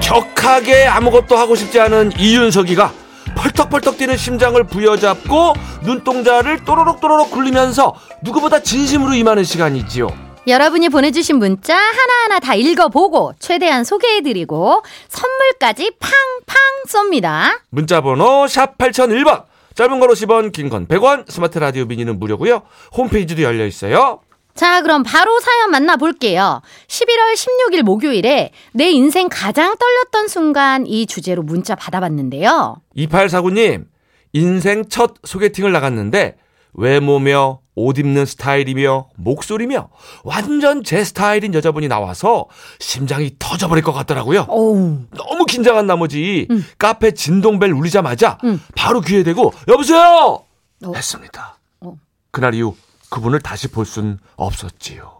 격하게 0.02 0.86
아무것도 0.86 1.36
하고 1.36 1.54
싶지 1.54 1.78
않은 1.80 2.12
이윤석이가 2.18 2.92
펄떡펄떡 3.36 3.96
뛰는 3.96 4.16
심장을 4.16 4.62
부여잡고 4.64 5.54
눈동자를 5.82 6.64
또로록 6.64 7.00
또로록 7.00 7.30
굴리면서 7.30 7.94
누구보다 8.22 8.60
진심으로 8.60 9.14
임하는 9.14 9.44
시간이지요. 9.44 10.29
여러분이 10.46 10.88
보내주신 10.88 11.36
문자 11.36 11.76
하나하나 11.76 12.40
다 12.40 12.54
읽어보고 12.54 13.34
최대한 13.38 13.84
소개해드리고 13.84 14.82
선물까지 15.08 15.92
팡팡 16.00 16.56
쏩니다. 16.88 17.60
문자 17.70 18.00
번호 18.00 18.46
샵 18.48 18.76
8001번 18.78 19.44
짧은 19.74 20.00
걸 20.00 20.08
50원 20.08 20.50
긴 20.52 20.68
건 20.70 20.86
100원 20.88 21.30
스마트 21.30 21.58
라디오 21.58 21.84
미니는 21.84 22.18
무료고요. 22.18 22.62
홈페이지도 22.96 23.42
열려 23.42 23.66
있어요. 23.66 24.20
자, 24.54 24.82
그럼 24.82 25.04
바로 25.04 25.38
사연 25.40 25.70
만나볼게요. 25.70 26.60
11월 26.88 27.34
16일 27.34 27.82
목요일에 27.82 28.50
내 28.72 28.90
인생 28.90 29.28
가장 29.30 29.76
떨렸던 29.78 30.28
순간 30.28 30.86
이 30.86 31.06
주제로 31.06 31.42
문자 31.42 31.74
받아봤는데요. 31.76 32.76
2849님 32.96 33.84
인생 34.32 34.88
첫 34.88 35.14
소개팅을 35.24 35.70
나갔는데 35.72 36.36
외모며 36.74 37.60
옷 37.84 37.98
입는 37.98 38.26
스타일이며 38.26 39.08
목소리며 39.16 39.88
완전 40.24 40.82
제 40.84 41.02
스타일인 41.04 41.54
여자분이 41.54 41.88
나와서 41.88 42.46
심장이 42.78 43.32
터져버릴 43.38 43.82
것 43.84 43.92
같더라고요. 43.92 44.46
어우. 44.48 44.98
너무 45.16 45.44
긴장한 45.46 45.86
나머지 45.86 46.46
음. 46.50 46.64
카페 46.78 47.12
진동벨 47.12 47.72
울리자마자 47.72 48.38
음. 48.44 48.60
바로 48.76 49.00
귀에 49.00 49.22
대고 49.22 49.52
여보세요 49.68 50.40
어. 50.84 50.92
했습니다. 50.94 51.58
어. 51.80 51.94
그날 52.30 52.54
이후 52.54 52.74
그분을 53.10 53.40
다시 53.40 53.68
볼 53.68 53.84
순 53.86 54.18
없었지요. 54.36 55.18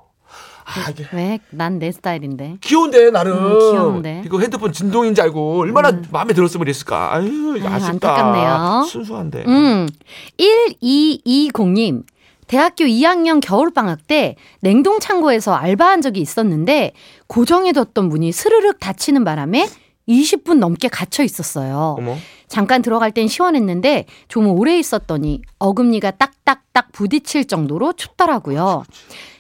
아, 0.73 0.89
이게 0.91 1.05
왜? 1.13 1.41
난 1.51 1.81
내 1.81 1.91
스타일인데. 1.91 2.59
귀여운데 2.61 3.11
나름 3.11 3.33
음, 3.39 3.59
귀여운데. 3.59 4.23
이거 4.25 4.39
핸드폰 4.39 4.73
진동인지 4.73 5.21
알고 5.21 5.59
얼마나 5.63 6.01
마음에 6.13 6.33
들었으면 6.33 6.65
이랬을까. 6.65 7.13
아유 7.13 7.55
아유, 7.61 7.67
아쉽다. 7.67 7.89
안타깝네요. 7.89 8.85
순수한데. 8.89 9.45
음. 9.49 9.89
1220님. 10.39 12.05
대학교 12.51 12.85
2학년 12.85 13.41
겨울방학 13.41 14.09
때 14.09 14.35
냉동창고에서 14.63 15.55
알바한 15.55 16.01
적이 16.01 16.21
있었는데 16.21 16.91
고정해뒀던 17.29 18.09
문이 18.09 18.33
스르륵 18.33 18.81
닫히는 18.81 19.23
바람에 19.23 19.69
20분 20.09 20.59
넘게 20.59 20.89
갇혀 20.89 21.23
있었어요. 21.23 21.95
어머. 21.97 22.17
잠깐 22.49 22.83
들어갈 22.83 23.13
땐 23.13 23.29
시원했는데 23.29 24.07
좀 24.27 24.49
오래 24.49 24.77
있었더니 24.77 25.43
어금니가 25.61 26.11
딱딱딱 26.11 26.91
부딪힐 26.91 27.47
정도로 27.47 27.93
춥더라고요. 27.93 28.83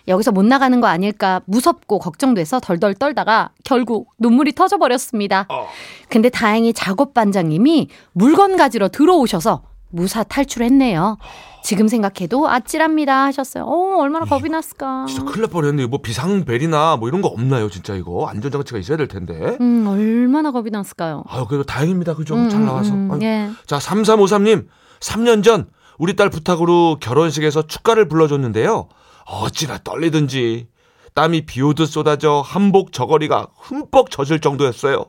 여기서 0.06 0.30
못 0.30 0.44
나가는 0.44 0.80
거 0.80 0.86
아닐까 0.86 1.40
무섭고 1.46 1.98
걱정돼서 1.98 2.60
덜덜 2.60 2.94
떨다가 2.94 3.50
결국 3.64 4.10
눈물이 4.20 4.52
터져버렸습니다. 4.52 5.46
어. 5.48 5.66
근데 6.08 6.28
다행히 6.28 6.72
작업 6.72 7.12
반장님이 7.12 7.88
물건 8.12 8.56
가지러 8.56 8.88
들어오셔서 8.88 9.64
무사 9.90 10.22
탈출했네요. 10.22 11.18
지금 11.62 11.88
생각해도 11.88 12.48
아찔합니다 12.48 13.24
하셨어요. 13.24 13.64
어, 13.64 13.98
얼마나 13.98 14.24
겁이 14.24 14.48
났을까. 14.48 15.04
진짜 15.06 15.24
큰일 15.24 15.42
날 15.42 15.50
뻔했네. 15.50 15.86
뭐 15.86 16.00
비상벨이나 16.00 16.96
뭐 16.96 17.08
이런 17.08 17.20
거 17.20 17.28
없나요, 17.28 17.68
진짜 17.68 17.94
이거? 17.94 18.26
안전장치가 18.28 18.78
있어야 18.78 18.96
될 18.96 19.08
텐데. 19.08 19.58
음, 19.60 19.86
얼마나 19.86 20.52
겁이 20.52 20.70
났을까요? 20.70 21.24
아유, 21.28 21.44
그래도 21.46 21.64
다행입니다. 21.64 22.14
그죠? 22.14 22.34
음, 22.34 22.48
잘 22.48 22.60
음, 22.60 22.66
나와서. 22.66 22.94
음, 22.94 23.10
아유. 23.12 23.20
예. 23.22 23.50
자, 23.66 23.78
3353님. 23.78 24.68
3년 25.00 25.42
전 25.42 25.68
우리 25.98 26.16
딸 26.16 26.30
부탁으로 26.30 26.96
결혼식에서 27.00 27.66
축가를 27.66 28.08
불러줬는데요. 28.08 28.88
어찌나 29.26 29.78
떨리든지 29.84 30.68
땀이 31.14 31.46
비 31.46 31.60
오듯 31.62 31.88
쏟아져 31.88 32.42
한복 32.44 32.92
저고리가 32.92 33.48
흠뻑 33.56 34.10
젖을 34.10 34.40
정도였어요. 34.40 35.04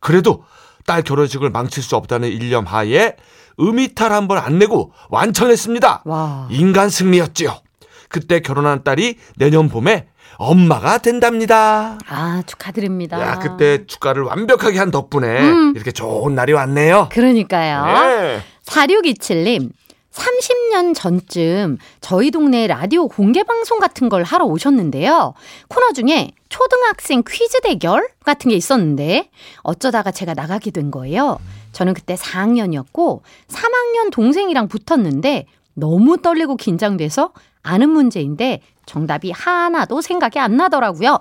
그래도 0.00 0.44
딸 0.84 1.02
결혼식을 1.02 1.50
망칠 1.50 1.82
수 1.82 1.94
없다는 1.96 2.28
일념 2.28 2.64
하에 2.64 3.16
음이탈 3.60 4.12
한 4.12 4.28
번 4.28 4.38
안 4.38 4.58
내고 4.58 4.92
완청했습니다. 5.10 6.02
와. 6.04 6.48
인간 6.50 6.88
승리였지요. 6.90 7.54
그때 8.08 8.40
결혼한 8.40 8.84
딸이 8.84 9.16
내년 9.36 9.68
봄에 9.68 10.06
엄마가 10.38 10.98
된답니다. 10.98 11.98
아, 12.08 12.42
축하드립니다. 12.46 13.20
야, 13.20 13.38
그때 13.38 13.86
축가를 13.86 14.22
완벽하게 14.22 14.78
한 14.78 14.90
덕분에 14.90 15.40
음. 15.40 15.72
이렇게 15.76 15.92
좋은 15.92 16.34
날이 16.34 16.52
왔네요. 16.52 17.08
그러니까요. 17.12 17.84
네. 18.08 18.40
4627님, 18.66 19.70
30년 20.12 20.94
전쯤 20.94 21.78
저희 22.00 22.30
동네 22.30 22.66
라디오 22.66 23.08
공개 23.08 23.42
방송 23.42 23.78
같은 23.78 24.08
걸 24.08 24.22
하러 24.22 24.44
오셨는데요. 24.44 25.34
코너 25.68 25.92
중에 25.92 26.32
초등학생 26.48 27.22
퀴즈 27.26 27.60
대결 27.62 28.08
같은 28.24 28.50
게 28.50 28.56
있었는데 28.56 29.30
어쩌다가 29.62 30.10
제가 30.10 30.34
나가게 30.34 30.70
된 30.70 30.90
거예요. 30.90 31.38
저는 31.72 31.94
그때 31.94 32.14
4학년이었고 32.14 33.22
3학년 33.48 34.12
동생이랑 34.12 34.68
붙었는데 34.68 35.46
너무 35.74 36.20
떨리고 36.20 36.56
긴장돼서 36.56 37.32
아는 37.62 37.88
문제인데 37.90 38.60
정답이 38.86 39.30
하나도 39.30 40.00
생각이 40.00 40.38
안 40.38 40.56
나더라고요. 40.56 41.18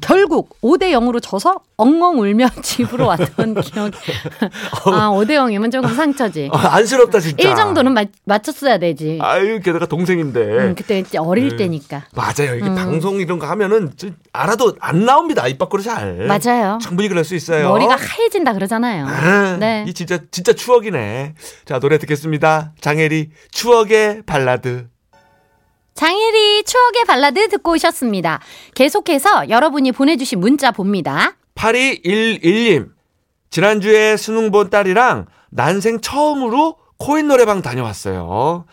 결국 0.00 0.60
5대 0.60 0.92
0으로 0.92 1.20
져서 1.22 1.56
엉엉 1.76 2.20
울며 2.20 2.48
집으로 2.62 3.06
왔던 3.06 3.54
기억이. 3.62 3.96
아, 4.86 5.10
5대 5.10 5.30
0이면 5.30 5.72
조금 5.72 5.94
상처지. 5.94 6.50
아, 6.52 6.76
안쓰럽다 6.76 7.20
진짜. 7.20 7.48
1 7.48 7.56
정도는 7.56 7.92
맞, 7.94 8.08
맞췄어야 8.24 8.78
되지. 8.78 9.18
아유 9.22 9.60
게다가 9.60 9.86
동생인데. 9.86 10.40
음, 10.40 10.74
그때 10.76 11.02
어릴 11.18 11.50
네. 11.50 11.56
때니까. 11.56 12.04
맞아요. 12.14 12.54
이게 12.56 12.66
음. 12.66 12.74
방송 12.74 13.20
이런 13.20 13.38
거 13.38 13.46
하면은 13.48 13.92
좀 13.96 14.14
알아도 14.32 14.76
안 14.80 15.04
나옵니다. 15.04 15.48
입 15.48 15.58
밖으로 15.58 15.82
잘. 15.82 16.26
맞아요. 16.26 16.78
충분히 16.82 17.08
그럴 17.08 17.24
수 17.24 17.34
있어요. 17.34 17.68
머리가 17.70 17.96
하얘진다 17.96 18.52
그러잖아요. 18.52 19.06
아, 19.06 19.56
네. 19.58 19.84
이 19.88 19.94
진짜 19.94 20.18
진짜 20.30 20.52
추억이네. 20.52 21.34
자 21.64 21.78
노래 21.80 21.98
듣겠습니다. 21.98 22.72
장혜리 22.80 23.30
추억의 23.50 24.22
발라드. 24.26 24.89
장혜리 25.94 26.64
추억의 26.64 27.04
발라드 27.06 27.48
듣고 27.48 27.72
오셨습니다. 27.72 28.40
계속해서 28.74 29.48
여러분이 29.48 29.92
보내주신 29.92 30.40
문자 30.40 30.70
봅니다. 30.70 31.36
8211님. 31.54 32.88
지난주에 33.50 34.16
수능 34.16 34.50
본 34.50 34.70
딸이랑 34.70 35.26
난생 35.50 36.00
처음으로 36.00 36.76
코인 36.98 37.28
노래방 37.28 37.62
다녀왔어요. 37.62 38.64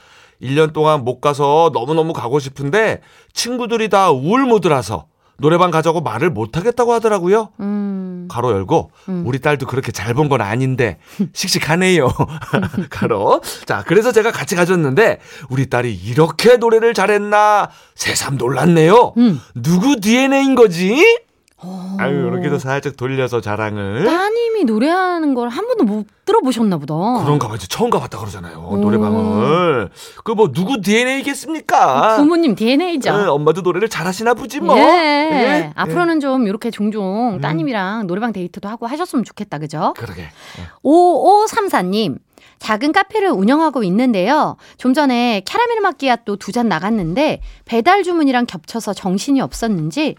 1년 0.41 0.71
동안 0.71 1.03
못 1.03 1.19
가서 1.19 1.71
너무너무 1.73 2.13
가고 2.13 2.39
싶은데 2.39 3.01
친구들이 3.33 3.89
다 3.89 4.11
우울모드라서 4.11 5.07
노래방 5.39 5.69
가자고 5.71 6.01
말을 6.01 6.29
못 6.31 6.57
하겠다고 6.57 6.93
하더라고요. 6.93 7.49
음, 7.59 8.27
가로 8.29 8.51
열고 8.51 8.91
음. 9.09 9.23
우리 9.25 9.39
딸도 9.39 9.67
그렇게 9.67 9.91
잘 9.91 10.13
본 10.13 10.29
건 10.29 10.41
아닌데 10.41 10.97
씩씩하네요. 11.33 12.09
가로. 12.89 13.41
자, 13.65 13.83
그래서 13.85 14.11
제가 14.11 14.31
같이 14.31 14.55
가졌는데 14.55 15.19
우리 15.49 15.69
딸이 15.69 15.93
이렇게 15.93 16.57
노래를 16.57 16.93
잘했나 16.93 17.69
새삼 17.95 18.37
놀랐네요. 18.37 19.13
음. 19.17 19.39
누구 19.55 19.99
DNA인 19.99 20.55
거지? 20.55 21.19
어. 21.59 21.97
아유, 21.99 22.27
이렇게도 22.31 22.59
살짝 22.59 22.97
돌려서 22.97 23.41
자랑을. 23.41 24.05
따님 24.05 24.46
이 24.59 24.63
노래하는 24.65 25.33
걸 25.33 25.47
한 25.49 25.67
번도 25.67 25.83
못 25.85 26.05
들어보셨나 26.25 26.77
보다. 26.77 26.93
그런가 27.23 27.47
봐. 27.47 27.55
이제 27.55 27.67
처음 27.69 27.89
가봤다 27.89 28.17
그러잖아요. 28.19 28.69
음. 28.73 28.81
노래방을. 28.81 29.89
그 30.23 30.33
뭐 30.33 30.51
누구 30.51 30.81
DNA겠습니까? 30.81 32.17
부모님 32.17 32.53
DNA죠. 32.55 33.15
네, 33.17 33.23
엄마도 33.27 33.61
노래를 33.61 33.87
잘하시나 33.89 34.33
보지 34.33 34.59
뭐. 34.59 34.77
예. 34.77 34.81
예. 34.83 35.71
앞으로는 35.75 36.19
좀 36.19 36.47
이렇게 36.47 36.69
종종 36.71 37.35
음. 37.35 37.41
따님이랑 37.41 38.07
노래방 38.07 38.33
데이트도 38.33 38.67
하고 38.67 38.87
하셨으면 38.87 39.23
좋겠다, 39.23 39.57
그죠? 39.59 39.93
그러게. 39.97 40.23
5534님. 40.83 42.17
작은 42.59 42.91
카페를 42.91 43.29
운영하고 43.29 43.83
있는데요. 43.83 44.57
좀 44.77 44.93
전에 44.95 45.41
캐러멜 45.45 45.79
마끼아또 45.81 46.37
두 46.37 46.51
잔 46.51 46.67
나갔는데 46.67 47.41
배달 47.65 48.01
주문이랑 48.03 48.47
겹쳐서 48.47 48.93
정신이 48.93 49.41
없었는지 49.41 50.15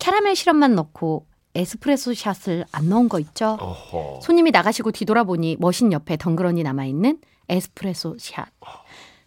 캐러멜 0.00 0.34
시럽만 0.34 0.74
넣고 0.74 1.26
에스프레소 1.56 2.12
샷을 2.14 2.66
안 2.70 2.88
넣은 2.90 3.08
거 3.08 3.18
있죠? 3.20 3.56
어허. 3.58 4.20
손님이 4.22 4.50
나가시고 4.50 4.92
뒤돌아보니 4.92 5.56
머신 5.58 5.90
옆에 5.92 6.16
덩그러니 6.18 6.62
남아있는 6.62 7.18
에스프레소 7.48 8.16
샷. 8.18 8.48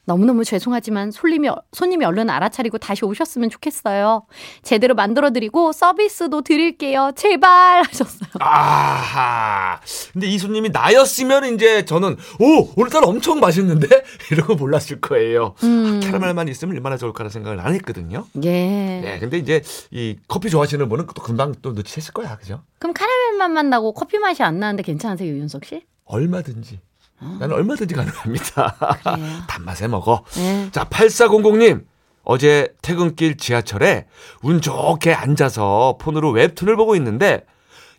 너무너무 0.09 0.43
죄송하지만 0.43 1.11
손님이, 1.11 1.49
손님이 1.71 2.03
얼른 2.03 2.31
알아차리고 2.31 2.79
다시 2.79 3.05
오셨으면 3.05 3.51
좋겠어요. 3.51 4.25
제대로 4.63 4.95
만들어드리고 4.95 5.71
서비스도 5.71 6.41
드릴게요. 6.41 7.11
제발 7.15 7.83
하셨어요. 7.87 8.29
아하. 8.39 9.79
근데 10.11 10.25
이 10.25 10.39
손님이 10.39 10.69
나였으면 10.69 11.53
이제 11.53 11.85
저는 11.85 12.17
오 12.39 12.71
오늘따라 12.75 13.05
엄청 13.07 13.39
맛있는데 13.39 13.87
이러고 14.31 14.55
몰랐을 14.55 14.99
거예요. 14.99 15.53
음. 15.63 15.99
캐러멜만 15.99 16.47
있으면 16.47 16.75
얼마나 16.75 16.97
좋을까라는 16.97 17.29
생각을 17.29 17.59
안 17.59 17.75
했거든요. 17.75 18.25
예. 18.43 18.49
네, 18.49 19.17
근데 19.19 19.37
이제 19.37 19.61
이 19.91 20.15
커피 20.27 20.49
좋아하시는 20.49 20.89
분은 20.89 21.05
또 21.13 21.21
금방 21.21 21.53
또 21.61 21.75
눈치챘을 21.75 22.13
거야, 22.13 22.35
그죠? 22.37 22.63
그럼 22.79 22.93
카라멜 22.95 23.37
맛만 23.37 23.69
나고 23.69 23.93
커피 23.93 24.17
맛이 24.17 24.41
안 24.41 24.59
나는데 24.59 24.81
괜찮으세요, 24.81 25.29
윤석 25.37 25.65
씨? 25.65 25.83
얼마든지. 26.05 26.79
나는 27.21 27.51
얼마든지 27.55 27.93
가능합니다. 27.93 28.77
단맛에 29.47 29.87
먹어. 29.87 30.23
네. 30.35 30.69
자, 30.71 30.85
8400님. 30.85 31.85
어제 32.23 32.67
퇴근길 32.81 33.37
지하철에 33.37 34.05
운 34.43 34.61
좋게 34.61 35.13
앉아서 35.13 35.97
폰으로 35.99 36.31
웹툰을 36.31 36.75
보고 36.75 36.95
있는데 36.95 37.43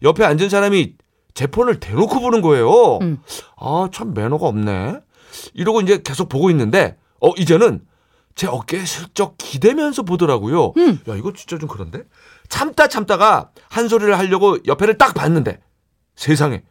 옆에 0.02 0.24
앉은 0.24 0.48
사람이 0.48 0.94
제 1.34 1.46
폰을 1.46 1.80
대놓고 1.80 2.20
보는 2.20 2.40
거예요. 2.40 2.98
음. 2.98 3.18
아, 3.56 3.88
참 3.92 4.14
매너가 4.14 4.46
없네. 4.46 5.00
이러고 5.54 5.80
이제 5.80 6.00
계속 6.02 6.28
보고 6.28 6.50
있는데 6.50 6.96
어, 7.20 7.32
이제는 7.36 7.80
제 8.36 8.46
어깨에 8.46 8.84
슬쩍 8.84 9.36
기대면서 9.36 10.02
보더라고요. 10.02 10.74
음. 10.76 11.00
야, 11.08 11.16
이거 11.16 11.32
진짜 11.32 11.58
좀 11.58 11.68
그런데? 11.68 12.02
참다 12.48 12.86
참다가 12.88 13.50
한 13.68 13.88
소리를 13.88 14.16
하려고 14.16 14.58
옆에를 14.66 14.96
딱 14.98 15.14
봤는데 15.14 15.60
세상에 16.14 16.62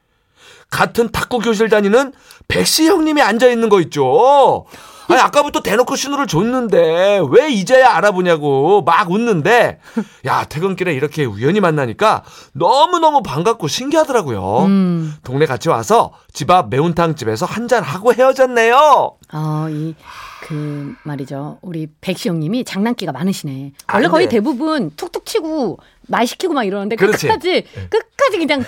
같은 0.69 1.11
탁구 1.11 1.39
교실 1.39 1.69
다니는 1.69 2.13
백 2.47 2.70
씨 2.70 2.87
형님이 2.87 3.21
앉아 3.21 3.47
있는 3.47 3.69
거 3.69 3.81
있죠. 3.81 4.65
아니 5.09 5.19
아까부터 5.19 5.61
대놓고 5.61 5.95
신호를 5.95 6.27
줬는데 6.27 7.21
왜 7.31 7.49
이제야 7.49 7.95
알아보냐고 7.95 8.83
막 8.83 9.09
웃는데 9.09 9.79
야 10.27 10.45
퇴근길에 10.45 10.93
이렇게 10.93 11.25
우연히 11.25 11.59
만나니까 11.59 12.23
너무 12.53 12.99
너무 12.99 13.23
반갑고 13.23 13.67
신기하더라고요. 13.67 14.65
음. 14.65 15.15
동네 15.23 15.47
같이 15.47 15.67
와서 15.67 16.11
집 16.31 16.51
앞 16.51 16.69
매운탕 16.69 17.15
집에서 17.15 17.47
한잔 17.47 17.83
하고 17.83 18.13
헤어졌네요. 18.13 19.11
어, 19.33 19.67
이, 19.69 19.95
그, 20.41 20.95
말이죠. 21.03 21.57
우리 21.61 21.87
백 22.01 22.17
씨 22.17 22.29
형님이 22.29 22.63
장난기가 22.63 23.11
많으시네. 23.11 23.73
아, 23.87 23.95
원래 23.95 24.07
거의 24.07 24.29
대부분 24.29 24.91
툭툭 24.95 25.25
치고 25.25 25.77
말 26.07 26.25
시키고 26.25 26.53
막 26.53 26.63
이러는데 26.63 26.95
그렇지. 26.95 27.27
끝까지, 27.27 27.65
끝까지 27.89 28.37
그냥 28.39 28.63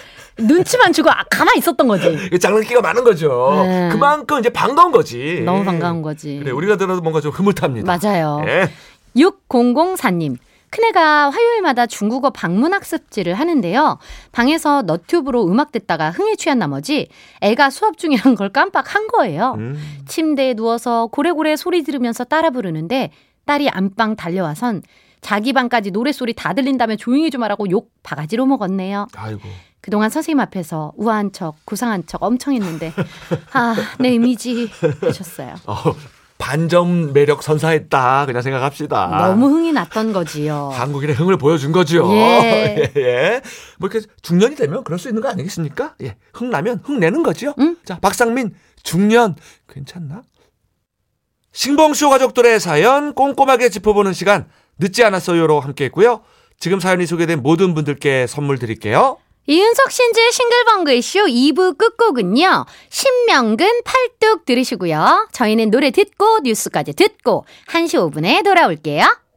눈치만 0.47 0.93
주고 0.93 1.09
아, 1.09 1.23
가만히 1.29 1.59
있었던 1.59 1.87
거지. 1.87 2.29
장난기가 2.39 2.81
많은 2.81 3.03
거죠. 3.03 3.51
네. 3.63 3.89
그만큼 3.91 4.39
이제 4.39 4.49
반가운 4.49 4.91
거지. 4.91 5.41
너무 5.45 5.63
반가운 5.63 6.01
거지. 6.01 6.39
그래 6.39 6.51
우리가 6.51 6.77
들어도 6.77 7.01
뭔가 7.01 7.21
좀 7.21 7.31
흐뭇합니다. 7.31 7.97
맞아요. 7.97 8.41
예. 8.47 8.69
6004님. 9.15 10.37
큰애가 10.71 11.29
화요일마다 11.31 11.85
중국어 11.85 12.29
방문 12.29 12.73
학습지를 12.73 13.33
하는데요. 13.33 13.99
방에서 14.31 14.83
너튜브로 14.83 15.45
음악 15.47 15.73
듣다가 15.73 16.11
흥에 16.11 16.35
취한 16.37 16.59
나머지 16.59 17.09
애가 17.41 17.69
수업 17.69 17.97
중이란 17.97 18.35
걸 18.35 18.49
깜빡한 18.49 19.07
거예요. 19.07 19.55
음. 19.57 19.77
침대에 20.07 20.53
누워서 20.53 21.07
고래고래 21.07 21.57
소리 21.57 21.83
들으면서 21.83 22.23
따라 22.23 22.51
부르는데 22.51 23.11
딸이 23.45 23.67
안방 23.69 24.15
달려와선 24.15 24.81
자기 25.21 25.53
방까지 25.53 25.91
노래소리 25.91 26.33
다 26.33 26.53
들린다며 26.53 26.95
조용히 26.97 27.29
좀 27.29 27.43
하라고 27.43 27.69
욕 27.69 27.91
바가지로 28.03 28.45
먹었네요. 28.45 29.07
아이고. 29.15 29.41
그동안 29.79 30.09
선생님 30.09 30.39
앞에서 30.39 30.93
우아한 30.95 31.31
척, 31.31 31.55
구상한 31.65 32.05
척 32.05 32.21
엄청 32.21 32.53
했는데 32.53 32.93
아, 33.53 33.75
내 33.99 34.09
이미지 34.09 34.69
하셨어요. 35.01 35.55
어, 35.65 35.75
반점 36.37 37.13
매력 37.13 37.41
선사했다 37.43 38.25
그냥 38.25 38.41
생각합시다. 38.41 39.07
너무 39.27 39.47
흥이 39.47 39.71
났던 39.73 40.11
거지요. 40.13 40.69
한국인의 40.73 41.15
흥을 41.15 41.37
보여준 41.37 41.71
거죠. 41.71 42.11
예. 42.13 42.91
예, 42.95 43.01
예. 43.01 43.41
뭐 43.77 43.89
이렇게 43.89 44.05
중년이 44.21 44.55
되면 44.55 44.83
그럴 44.83 44.99
수 44.99 45.07
있는 45.07 45.21
거 45.21 45.29
아니겠습니까? 45.29 45.95
예. 46.01 46.15
흥 46.33 46.49
나면 46.49 46.81
흥 46.83 46.99
내는 46.99 47.21
거죠. 47.23 47.53
응? 47.59 47.75
자, 47.85 47.99
박상민 47.99 48.55
중년 48.83 49.35
괜찮나? 49.67 50.23
싱벙쇼 51.53 52.09
가족들의 52.09 52.59
사연 52.59 53.13
꼼꼼하게 53.13 53.69
짚어보는 53.69 54.13
시간 54.13 54.47
늦지 54.81 55.03
않았어요로 55.03 55.59
함께 55.59 55.85
했고요. 55.85 56.21
지금 56.59 56.79
사연이 56.79 57.05
소개된 57.05 57.41
모든 57.41 57.73
분들께 57.73 58.27
선물 58.27 58.59
드릴게요. 58.59 59.17
이윤석 59.47 59.91
신지의 59.91 60.31
싱글벙글 60.31 61.01
쇼 61.01 61.25
2부 61.25 61.77
끝곡은요. 61.77 62.65
신명근 62.89 63.81
팔뚝 63.83 64.45
들으시고요. 64.45 65.29
저희는 65.31 65.71
노래 65.71 65.91
듣고 65.91 66.39
뉴스까지 66.43 66.93
듣고 66.93 67.45
1시 67.69 68.11
5분에 68.11 68.43
돌아올게요. 68.43 69.20